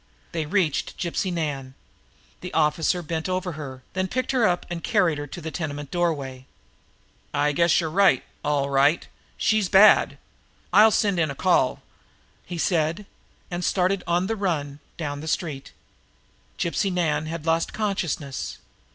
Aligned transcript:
They 0.31 0.47
reached 0.47 0.97
Gypsy 0.97 1.31
Nan. 1.31 1.75
The 2.39 2.51
officer 2.55 3.03
bent 3.03 3.29
over 3.29 3.51
her, 3.51 3.83
then 3.93 4.07
picked 4.07 4.31
her 4.31 4.47
up 4.47 4.65
and 4.67 4.83
carried 4.83 5.19
her 5.19 5.27
to 5.27 5.39
the 5.39 5.51
tenement 5.51 5.91
doorway. 5.91 6.47
"I 7.35 7.51
guess 7.51 7.79
you're 7.79 7.87
right, 7.91 8.23
all 8.43 8.71
right! 8.71 9.07
She's 9.37 9.69
bad! 9.69 10.17
I'll 10.73 10.89
send 10.89 11.19
in 11.19 11.29
a 11.29 11.35
call," 11.35 11.83
he 12.47 12.57
said, 12.57 13.05
and 13.51 13.63
started 13.63 14.01
on 14.07 14.25
the 14.25 14.35
run 14.35 14.79
down 14.97 15.21
the 15.21 15.27
street. 15.27 15.71
Gypsy 16.57 16.91
Nan 16.91 17.27
had 17.27 17.45
lost 17.45 17.71
consciousness. 17.71 18.57